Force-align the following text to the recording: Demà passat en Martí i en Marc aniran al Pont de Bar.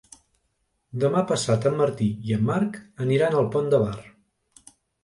Demà 1.03 1.21
passat 1.33 1.67
en 1.71 1.77
Martí 1.83 2.09
i 2.31 2.35
en 2.39 2.49
Marc 2.51 2.83
aniran 3.07 3.41
al 3.45 3.53
Pont 3.59 3.73
de 3.77 3.87
Bar. 3.87 3.97